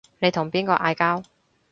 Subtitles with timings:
[0.17, 1.21] 你同邊個嗌交